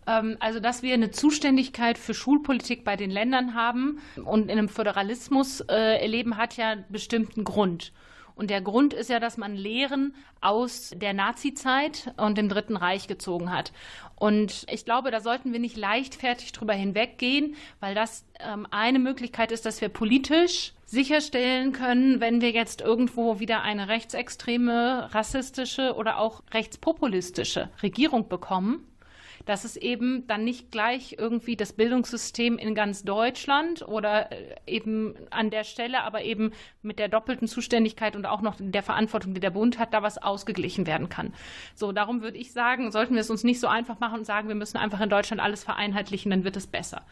[0.07, 4.69] Ähm, Also, dass wir eine Zuständigkeit für Schulpolitik bei den Ländern haben und in einem
[4.69, 7.91] Föderalismus äh, erleben, hat ja einen bestimmten Grund.
[8.35, 13.07] Und der Grund ist ja, dass man Lehren aus der Nazizeit und dem Dritten Reich
[13.07, 13.71] gezogen hat.
[14.15, 19.51] Und ich glaube, da sollten wir nicht leichtfertig drüber hinweggehen, weil das ähm, eine Möglichkeit
[19.51, 26.19] ist, dass wir politisch sicherstellen können, wenn wir jetzt irgendwo wieder eine rechtsextreme, rassistische oder
[26.19, 28.85] auch rechtspopulistische Regierung bekommen,
[29.47, 35.15] dass es eben dann nicht gleich irgendwie das Bildungssystem in ganz Deutschland oder äh, eben
[35.31, 39.39] an der Stelle, aber eben mit der doppelten Zuständigkeit und auch noch der Verantwortung, die
[39.39, 41.33] der Bund hat, da was ausgeglichen werden kann.
[41.75, 44.49] So, darum würde ich sagen, sollten wir es uns nicht so einfach machen und sagen,
[44.49, 47.03] wir müssen einfach in Deutschland alles vereinheitlichen, dann wird es besser.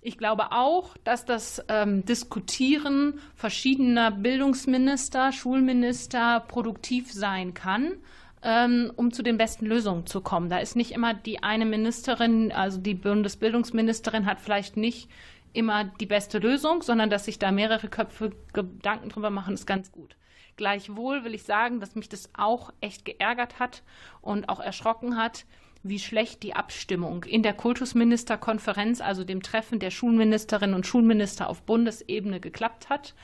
[0.00, 7.98] Ich glaube auch, dass das ähm, Diskutieren verschiedener Bildungsminister, Schulminister produktiv sein kann
[8.42, 10.48] ähm, um zu den besten Lösungen zu kommen.
[10.48, 15.08] Da ist nicht immer die eine Ministerin, also die Bundesbildungsministerin hat vielleicht nicht
[15.52, 19.92] immer die beste Lösung, sondern dass sich da mehrere Köpfe Gedanken drüber machen, ist ganz
[19.92, 20.16] gut.
[20.56, 23.82] Gleichwohl will ich sagen, dass mich das auch echt geärgert hat
[24.20, 25.44] und auch erschrocken hat,
[25.82, 31.62] wie schlecht die Abstimmung in der Kultusministerkonferenz, also dem Treffen der Schulministerinnen und Schulminister auf
[31.62, 33.14] Bundesebene geklappt hat.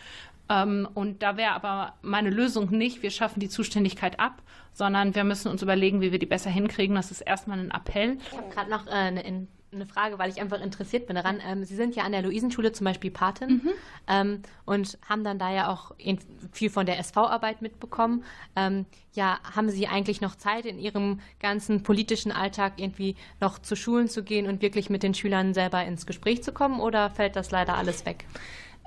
[0.49, 5.25] Ähm, und da wäre aber meine Lösung nicht, wir schaffen die Zuständigkeit ab, sondern wir
[5.25, 6.95] müssen uns überlegen, wie wir die besser hinkriegen.
[6.97, 8.19] Das ist erstmal ein Appell.
[8.31, 11.41] Ich habe gerade noch äh, eine, eine Frage, weil ich einfach interessiert bin daran.
[11.47, 13.63] Ähm, Sie sind ja an der Luisenschule zum Beispiel Patin
[14.07, 15.93] ähm, und haben dann da ja auch
[16.53, 18.25] viel von der SV-Arbeit mitbekommen.
[18.55, 23.77] Ähm, ja, haben Sie eigentlich noch Zeit in Ihrem ganzen politischen Alltag irgendwie noch zu
[23.77, 27.35] Schulen zu gehen und wirklich mit den Schülern selber ins Gespräch zu kommen oder fällt
[27.35, 28.27] das leider alles weg?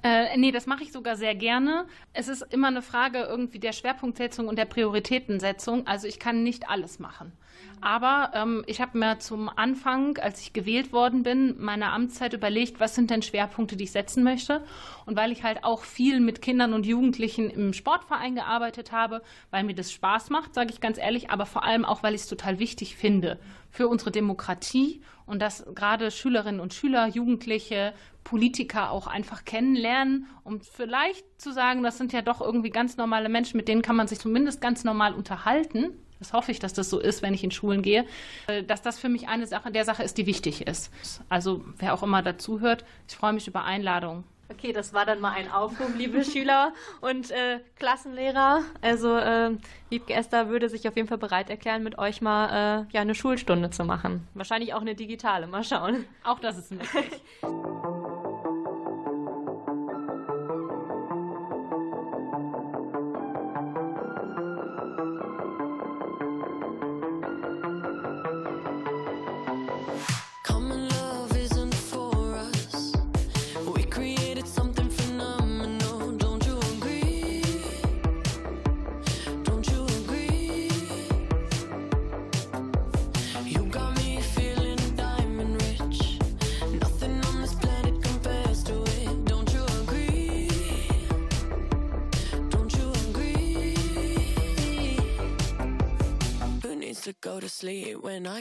[0.04, 1.86] Äh, nee, das mache ich sogar sehr gerne.
[2.14, 5.88] Es ist immer eine Frage irgendwie der Schwerpunktsetzung und der Prioritätensetzung.
[5.88, 7.34] Also ich kann nicht alles machen.
[7.82, 12.80] Aber ähm, ich habe mir zum Anfang, als ich gewählt worden bin, meiner Amtszeit überlegt,
[12.80, 14.64] was sind denn Schwerpunkte, die ich setzen möchte.
[15.06, 19.22] Und weil ich halt auch viel mit Kindern und Jugendlichen im Sportverein gearbeitet habe,
[19.52, 22.22] weil mir das Spaß macht, sage ich ganz ehrlich, aber vor allem auch, weil ich
[22.22, 23.40] es total wichtig finde
[23.72, 30.62] für unsere Demokratie und dass gerade Schülerinnen und Schüler, Jugendliche, Politiker auch einfach kennenlernen, um
[30.62, 34.08] vielleicht zu sagen, das sind ja doch irgendwie ganz normale Menschen, mit denen kann man
[34.08, 35.94] sich zumindest ganz normal unterhalten.
[36.20, 38.06] Das hoffe ich, dass das so ist, wenn ich in Schulen gehe,
[38.48, 40.92] äh, dass das für mich eine Sache der Sache ist, die wichtig ist.
[41.30, 44.24] Also wer auch immer dazuhört, ich freue mich über Einladungen.
[44.52, 48.64] Okay, das war dann mal ein Aufruf, liebe Schüler und äh, Klassenlehrer.
[48.82, 49.52] Also äh,
[49.90, 53.14] Wiebke Esther würde sich auf jeden Fall bereit erklären, mit euch mal äh, ja, eine
[53.14, 54.28] Schulstunde zu machen.
[54.34, 56.06] Wahrscheinlich auch eine digitale, mal schauen.
[56.24, 57.22] Auch das ist möglich.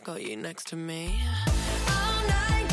[0.00, 1.20] got you next to me?
[1.88, 2.68] All night,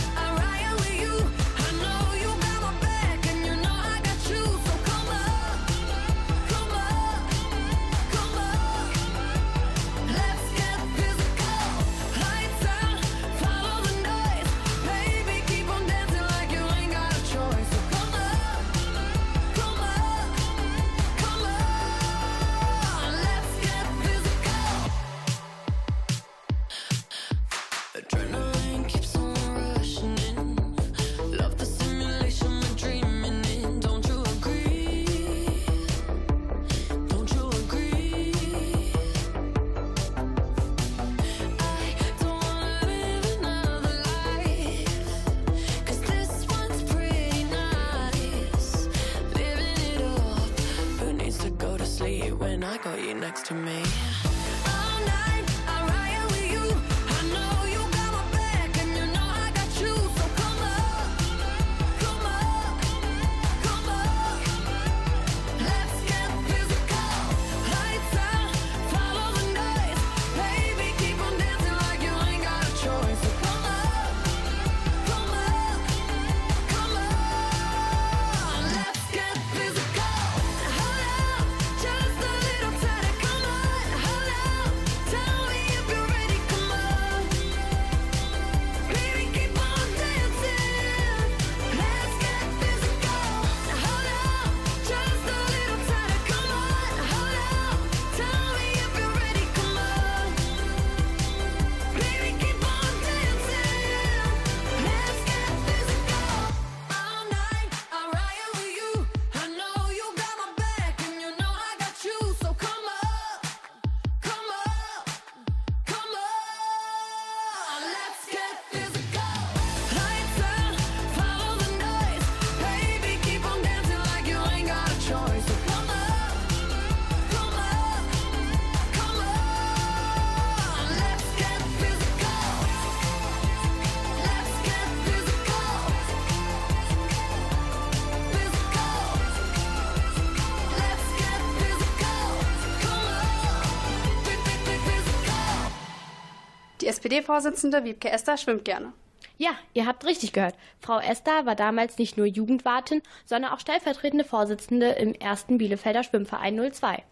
[147.15, 148.91] SPD-Vorsitzende Wiebke Esther schwimmt gerne.
[149.37, 150.55] Ja, ihr habt richtig gehört.
[150.79, 156.59] Frau Esther war damals nicht nur Jugendwartin, sondern auch stellvertretende Vorsitzende im ersten Bielefelder Schwimmverein
[156.73, 157.03] 02.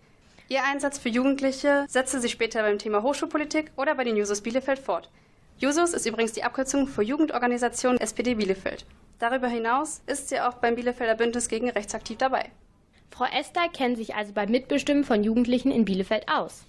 [0.49, 4.79] Ihr Einsatz für Jugendliche setzte sie später beim Thema Hochschulpolitik oder bei den Jusos Bielefeld
[4.79, 5.09] fort.
[5.57, 8.85] Jusos ist übrigens die Abkürzung für Jugendorganisation SPD Bielefeld.
[9.19, 12.49] Darüber hinaus ist sie auch beim Bielefelder Bündnis gegen Rechts aktiv dabei.
[13.09, 16.65] Frau Esther kennt sich also beim Mitbestimmen von Jugendlichen in Bielefeld aus.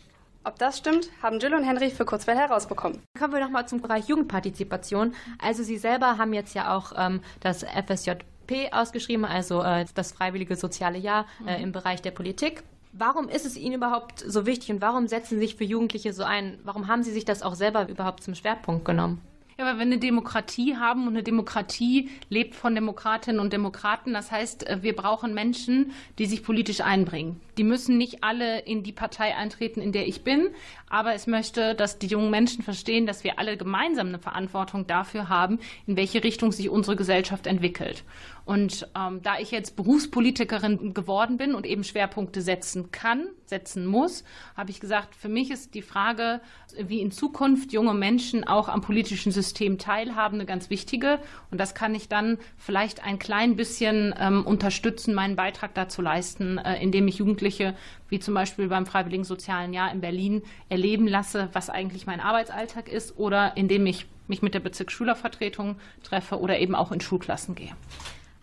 [0.47, 3.01] Ob das stimmt, haben Jill und Henry für Kurzwell herausbekommen.
[3.19, 5.15] Kommen wir nochmal zum Bereich Jugendpartizipation.
[5.39, 10.57] Also Sie selber haben jetzt ja auch ähm, das FSJP ausgeschrieben, also äh, das Freiwillige
[10.57, 12.63] Soziale Jahr äh, im Bereich der Politik.
[12.93, 16.25] Warum ist es Ihnen überhaupt so wichtig und warum setzen Sie sich für Jugendliche so
[16.25, 16.59] ein?
[16.63, 19.23] Warum haben Sie sich das auch selber überhaupt zum Schwerpunkt genommen?
[19.57, 24.13] Ja, weil wir eine Demokratie haben und eine Demokratie lebt von Demokratinnen und Demokraten.
[24.13, 27.41] Das heißt, äh, wir brauchen Menschen, die sich politisch einbringen.
[27.57, 30.49] Die müssen nicht alle in die Partei eintreten, in der ich bin,
[30.89, 35.29] aber es möchte, dass die jungen Menschen verstehen, dass wir alle gemeinsam eine Verantwortung dafür
[35.29, 38.03] haben, in welche Richtung sich unsere Gesellschaft entwickelt.
[38.45, 44.25] Und ähm, da ich jetzt Berufspolitikerin geworden bin und eben Schwerpunkte setzen kann, setzen muss,
[44.57, 46.41] habe ich gesagt, für mich ist die Frage,
[46.77, 51.19] wie in Zukunft junge Menschen auch am politischen System teilhaben, eine ganz wichtige.
[51.51, 56.59] Und das kann ich dann vielleicht ein klein bisschen ähm, unterstützen, meinen Beitrag dazu leisten,
[56.59, 57.75] äh, indem ich Jugendliche,
[58.09, 62.89] wie zum Beispiel beim Freiwilligen Sozialen Jahr in Berlin, erleben lasse, was eigentlich mein Arbeitsalltag
[62.89, 67.73] ist, oder indem ich mich mit der Bezirksschülervertretung treffe oder eben auch in Schulklassen gehe.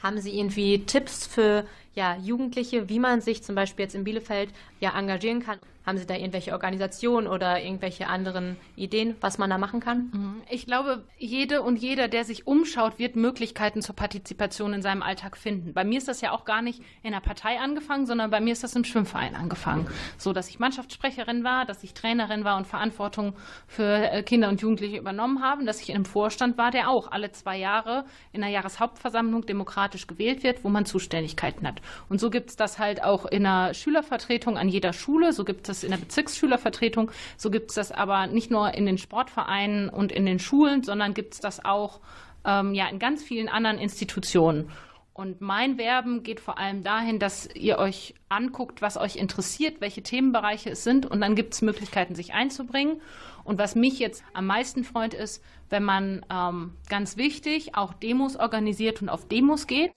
[0.03, 4.49] Haben Sie irgendwie Tipps für ja, Jugendliche, wie man sich zum Beispiel jetzt in Bielefeld
[4.79, 5.59] ja engagieren kann?
[5.83, 10.11] Haben Sie da irgendwelche Organisationen oder irgendwelche anderen Ideen, was man da machen kann?
[10.47, 15.35] Ich glaube, jede und jeder, der sich umschaut, wird Möglichkeiten zur Partizipation in seinem Alltag
[15.37, 15.73] finden.
[15.73, 18.53] Bei mir ist das ja auch gar nicht in der Partei angefangen, sondern bei mir
[18.53, 19.87] ist das im Schwimmverein angefangen.
[20.19, 23.33] So, dass ich Mannschaftssprecherin war, dass ich Trainerin war und Verantwortung
[23.65, 27.11] für äh, Kinder und Jugendliche übernommen habe, dass ich in einem Vorstand war, der auch
[27.11, 31.80] alle zwei Jahre in der Jahreshauptversammlung demokratisch gewählt wird, wo man Zuständigkeiten hat.
[32.09, 35.69] Und so gibt es das halt auch in einer Schülervertretung an jeder Schule, so gibt
[35.69, 40.11] es in der Bezirksschülervertretung, so gibt es das aber nicht nur in den Sportvereinen und
[40.11, 42.01] in den Schulen, sondern gibt es das auch
[42.45, 44.69] ähm, ja, in ganz vielen anderen Institutionen.
[45.13, 50.01] Und mein Werben geht vor allem dahin, dass ihr euch anguckt, was euch interessiert, welche
[50.01, 51.05] Themenbereiche es sind.
[51.05, 53.01] Und dann gibt es Möglichkeiten, sich einzubringen.
[53.43, 58.37] Und was mich jetzt am meisten freut, ist, wenn man ähm, ganz wichtig auch Demos
[58.37, 59.91] organisiert und auf Demos geht,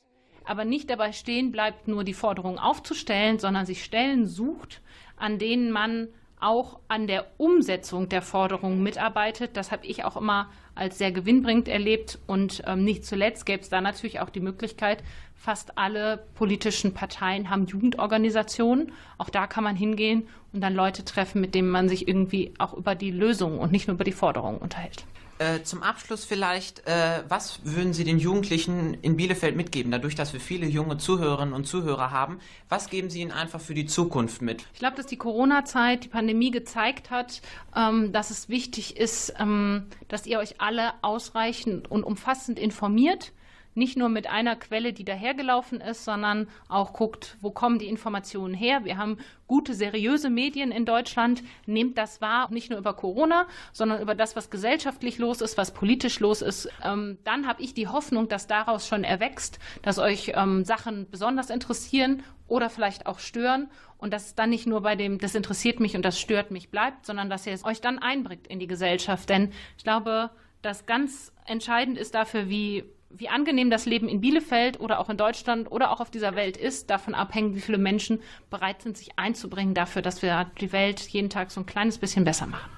[0.44, 4.80] aber nicht dabei stehen bleibt, nur die Forderungen aufzustellen, sondern sich Stellen sucht,
[5.16, 6.08] an denen man
[6.40, 9.56] auch an der Umsetzung der Forderungen mitarbeitet.
[9.56, 12.18] Das habe ich auch immer als sehr gewinnbringend erlebt.
[12.26, 15.02] Und ähm, nicht zuletzt gäbe es da natürlich auch die Möglichkeit,
[15.34, 18.92] fast alle politischen Parteien haben Jugendorganisationen.
[19.16, 22.74] Auch da kann man hingehen und dann Leute treffen, mit denen man sich irgendwie auch
[22.74, 25.04] über die Lösungen und nicht nur über die Forderungen unterhält.
[25.38, 30.32] Äh, zum Abschluss vielleicht, äh, was würden Sie den Jugendlichen in Bielefeld mitgeben, dadurch, dass
[30.32, 32.38] wir viele junge Zuhörerinnen und Zuhörer haben?
[32.68, 34.64] Was geben Sie ihnen einfach für die Zukunft mit?
[34.74, 37.42] Ich glaube, dass die Corona-Zeit, die Pandemie gezeigt hat,
[37.74, 43.32] ähm, dass es wichtig ist, ähm, dass ihr euch alle ausreichend und umfassend informiert,
[43.74, 48.54] nicht nur mit einer Quelle, die dahergelaufen ist, sondern auch guckt, wo kommen die Informationen
[48.54, 48.84] her.
[48.84, 51.42] Wir haben gute, seriöse Medien in Deutschland.
[51.66, 55.72] Nehmt das wahr, nicht nur über Corona, sondern über das, was gesellschaftlich los ist, was
[55.72, 56.68] politisch los ist.
[56.82, 61.50] Ähm, dann habe ich die Hoffnung, dass daraus schon erwächst, dass euch ähm, Sachen besonders
[61.50, 63.68] interessieren oder vielleicht auch stören
[63.98, 66.70] und dass es dann nicht nur bei dem, das interessiert mich und das stört mich
[66.70, 69.28] bleibt, sondern dass ihr es euch dann einbringt in die Gesellschaft.
[69.28, 70.30] Denn ich glaube,
[70.62, 72.84] dass ganz entscheidend ist dafür, wie,
[73.16, 76.56] wie angenehm das Leben in Bielefeld oder auch in Deutschland oder auch auf dieser Welt
[76.56, 81.00] ist, davon abhängt, wie viele Menschen bereit sind, sich einzubringen dafür, dass wir die Welt
[81.00, 82.70] jeden Tag so ein kleines bisschen besser machen.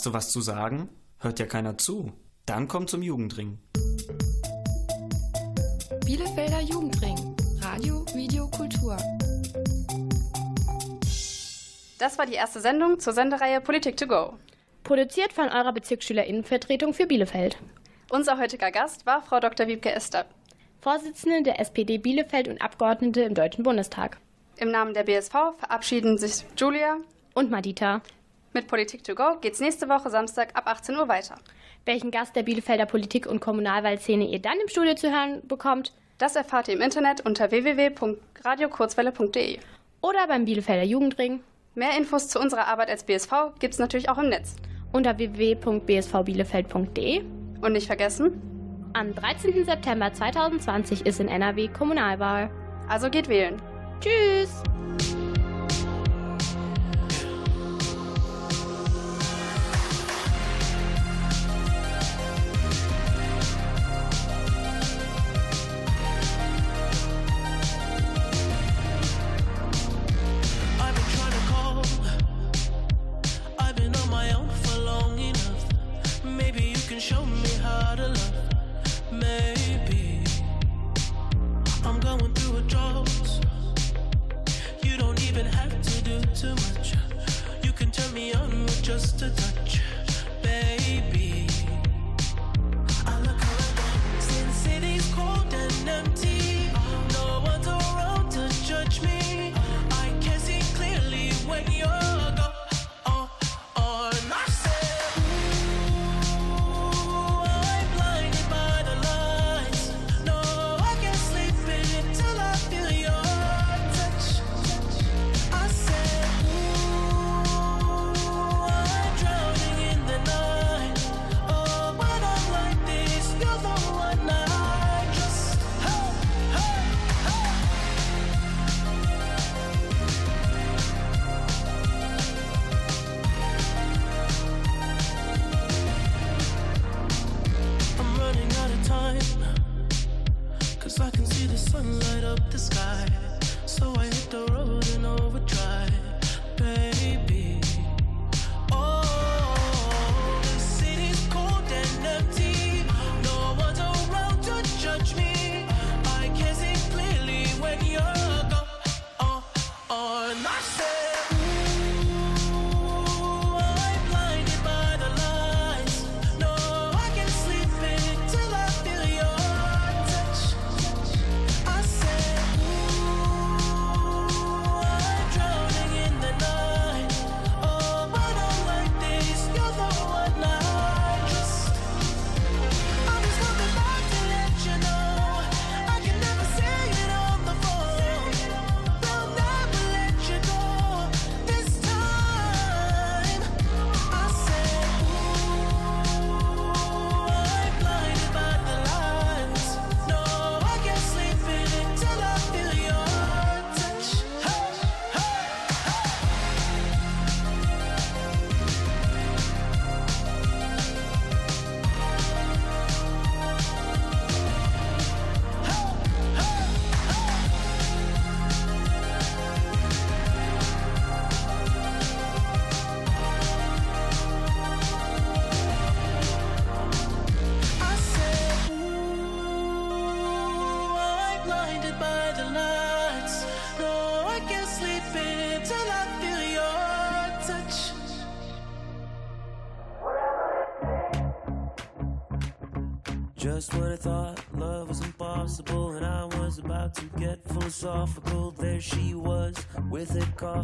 [0.00, 0.88] Hast du was zu sagen?
[1.18, 2.14] Hört ja keiner zu.
[2.46, 3.58] Dann komm zum Jugendring.
[6.06, 7.36] Bielefelder Jugendring.
[7.60, 8.96] Radio, Video, Kultur.
[11.98, 14.38] Das war die erste Sendung zur Sendereihe Politik to go.
[14.84, 17.58] Produziert von eurer Bezirksschülerinnenvertretung für Bielefeld.
[18.08, 19.66] Unser heutiger Gast war Frau Dr.
[19.66, 20.24] Wiebke Esther.
[20.80, 24.16] Vorsitzende der SPD Bielefeld und Abgeordnete im Deutschen Bundestag.
[24.56, 26.96] Im Namen der BSV verabschieden sich Julia
[27.34, 28.00] Und Madita.
[28.52, 31.36] Mit Politik to go geht's nächste Woche Samstag ab 18 Uhr weiter.
[31.84, 36.36] Welchen Gast der Bielefelder Politik- und Kommunalwahlszene ihr dann im Studio zu hören bekommt, Das
[36.36, 39.58] erfahrt ihr im Internet unter www.radiokurzwelle.de.
[40.02, 41.40] oder beim Bielefelder Jugendring
[41.74, 44.56] Mehr Infos zu unserer Arbeit als BSV gibt's natürlich auch im Netz.
[44.92, 47.22] unter www.bsvbielefeld.de.
[47.62, 48.42] Und nicht vergessen,
[48.92, 49.64] Am 13.
[49.64, 52.50] September 2020 ist in NRW Kommunalwahl.
[52.88, 53.62] also geht wählen.
[54.00, 54.62] Tschüss!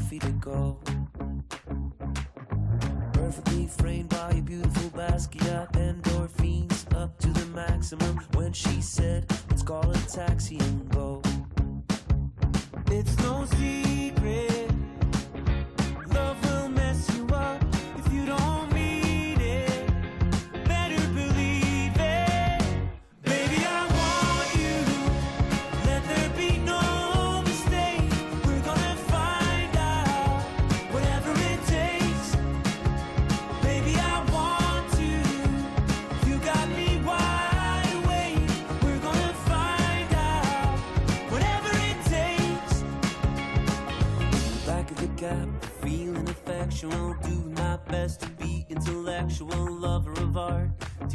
[0.06, 0.85] Coffee to go.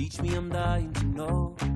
[0.02, 1.71] Teach me, I'm dying to know.